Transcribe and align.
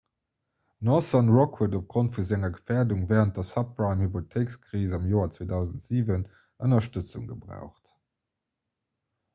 northern 0.87 1.27
rock 1.33 1.59
huet 1.59 1.75
opgrond 1.79 2.13
vu 2.15 2.23
senger 2.29 2.49
gefäerdung 2.55 3.03
wärend 3.11 3.37
der 3.41 3.45
subprime-hypothéikekris 3.51 4.97
am 5.01 5.07
joer 5.13 5.31
2007 5.37 6.27
ënnerstëtzung 6.69 7.31
gebraucht 7.35 7.97